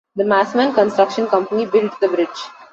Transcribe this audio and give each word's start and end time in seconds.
The 0.15 0.23
Massman 0.23 0.73
Construction 0.73 1.27
Company 1.27 1.67
built 1.67 1.99
the 1.99 2.07
bridge. 2.07 2.39